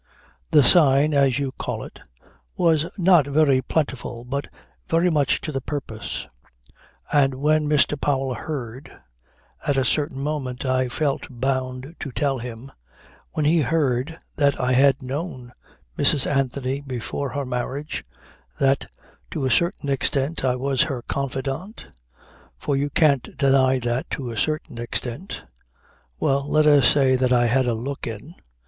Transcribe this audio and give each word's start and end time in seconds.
The 0.49 0.63
sign, 0.63 1.13
as 1.13 1.37
you 1.37 1.51
call 1.59 1.83
it, 1.83 1.99
was 2.57 2.89
not 2.97 3.27
very 3.27 3.61
plentiful 3.61 4.25
but 4.25 4.51
very 4.89 5.11
much 5.11 5.39
to 5.41 5.51
the 5.51 5.61
purpose, 5.61 6.27
and 7.13 7.35
when 7.35 7.69
Mr. 7.69 8.01
Powell 8.01 8.33
heard 8.33 8.97
(at 9.67 9.77
a 9.77 9.85
certain 9.85 10.19
moment 10.19 10.65
I 10.65 10.89
felt 10.89 11.27
bound 11.29 11.95
to 11.99 12.11
tell 12.11 12.39
him) 12.39 12.71
when 13.33 13.45
he 13.45 13.61
heard 13.61 14.17
that 14.37 14.59
I 14.59 14.71
had 14.71 15.03
known 15.03 15.51
Mrs. 15.99 16.25
Anthony 16.25 16.81
before 16.81 17.29
her 17.33 17.45
marriage, 17.45 18.03
that, 18.59 18.87
to 19.29 19.45
a 19.45 19.51
certain 19.51 19.87
extent, 19.89 20.43
I 20.43 20.55
was 20.55 20.81
her 20.81 21.03
confidant... 21.03 21.85
For 22.57 22.75
you 22.75 22.89
can't 22.89 23.37
deny 23.37 23.77
that 23.77 24.09
to 24.17 24.31
a 24.31 24.35
certain 24.35 24.79
extent... 24.79 25.43
Well 26.19 26.49
let 26.49 26.65
us 26.65 26.87
say 26.87 27.15
that 27.17 27.31
I 27.31 27.45
had 27.45 27.67
a 27.67 27.75
look 27.75 28.07
in 28.07 28.33